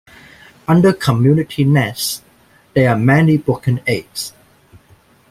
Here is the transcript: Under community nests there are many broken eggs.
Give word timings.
Under 0.67 0.93
community 0.93 1.63
nests 1.63 2.23
there 2.73 2.89
are 2.89 2.97
many 2.97 3.37
broken 3.37 3.81
eggs. 3.85 4.33